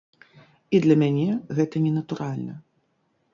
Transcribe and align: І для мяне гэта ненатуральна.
І 0.77 0.79
для 0.85 0.95
мяне 1.01 1.27
гэта 1.59 1.75
ненатуральна. 1.85 2.57